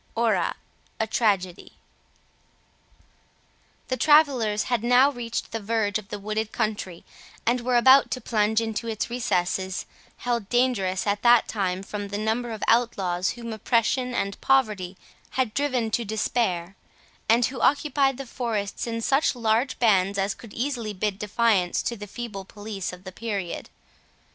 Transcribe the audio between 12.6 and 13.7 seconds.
outlaws whom